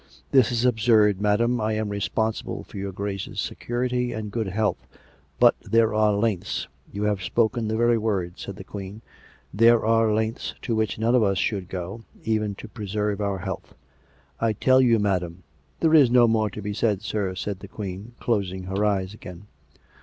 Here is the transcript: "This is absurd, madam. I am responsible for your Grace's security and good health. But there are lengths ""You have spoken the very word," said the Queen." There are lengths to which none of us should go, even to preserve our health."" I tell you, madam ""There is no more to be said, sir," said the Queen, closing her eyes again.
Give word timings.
"This 0.31 0.51
is 0.51 0.65
absurd, 0.65 1.21
madam. 1.21 1.61
I 1.61 1.73
am 1.73 1.89
responsible 1.89 2.63
for 2.63 2.77
your 2.77 2.91
Grace's 2.91 3.39
security 3.39 4.13
and 4.13 4.31
good 4.31 4.47
health. 4.47 4.87
But 5.39 5.53
there 5.61 5.93
are 5.93 6.11
lengths 6.15 6.67
""You 6.91 7.03
have 7.03 7.21
spoken 7.21 7.67
the 7.67 7.77
very 7.77 7.99
word," 7.99 8.39
said 8.39 8.55
the 8.55 8.63
Queen." 8.63 9.03
There 9.61 9.85
are 9.85 10.11
lengths 10.11 10.55
to 10.63 10.73
which 10.73 10.97
none 10.97 11.13
of 11.13 11.21
us 11.21 11.37
should 11.37 11.69
go, 11.69 12.01
even 12.23 12.55
to 12.55 12.67
preserve 12.67 13.21
our 13.21 13.37
health."" 13.37 13.75
I 14.41 14.53
tell 14.53 14.81
you, 14.81 14.97
madam 14.97 15.43
""There 15.81 15.93
is 15.93 16.09
no 16.09 16.27
more 16.27 16.49
to 16.49 16.63
be 16.63 16.73
said, 16.73 17.03
sir," 17.03 17.35
said 17.35 17.59
the 17.59 17.67
Queen, 17.67 18.13
closing 18.19 18.63
her 18.63 18.83
eyes 18.83 19.13
again. 19.13 19.45